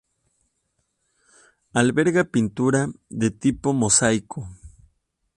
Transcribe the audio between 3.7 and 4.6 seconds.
mosaico.